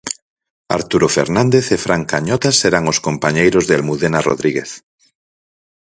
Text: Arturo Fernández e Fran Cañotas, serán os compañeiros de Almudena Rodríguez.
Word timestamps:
Arturo 0.77 1.07
Fernández 1.17 1.65
e 1.75 1.77
Fran 1.85 2.03
Cañotas, 2.11 2.55
serán 2.61 2.83
os 2.91 3.01
compañeiros 3.07 3.63
de 3.65 3.73
Almudena 3.79 4.19
Rodríguez. 4.29 4.69